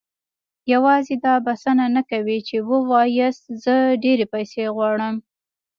يوازې 0.73 1.15
دا 1.25 1.33
بسنه 1.45 1.85
نه 1.95 2.01
کوي 2.11 2.39
چې 2.47 2.55
وواياست 2.69 3.45
زه 3.63 3.75
ډېرې 4.03 4.25
پيسې 4.33 4.63
غواړم. 4.75 5.15